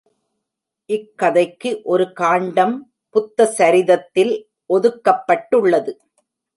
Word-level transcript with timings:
இக்கதைக்கு 0.89 1.71
ஒரு 1.83 2.07
காண்டம் 2.13 2.75
புத்த 3.15 3.45
சரிதத்தில் 3.59 4.33
ஒதுக்கப்பட்டுள்ளது. 4.69 5.91